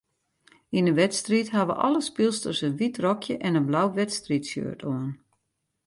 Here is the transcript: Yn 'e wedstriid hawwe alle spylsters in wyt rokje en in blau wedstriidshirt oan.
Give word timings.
Yn 0.77 0.85
'e 0.87 0.93
wedstriid 0.97 1.49
hawwe 1.55 1.73
alle 1.85 2.01
spylsters 2.09 2.59
in 2.67 2.77
wyt 2.79 2.95
rokje 3.05 3.35
en 3.47 3.57
in 3.59 3.67
blau 3.69 3.87
wedstriidshirt 3.99 4.81
oan. 4.91 5.09